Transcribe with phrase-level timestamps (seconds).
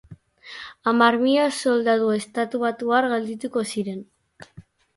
[0.91, 4.05] Hamar mila soldadu estatubatuar geldituko ziren.